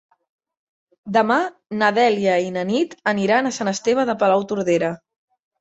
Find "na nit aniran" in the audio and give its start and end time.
2.57-3.51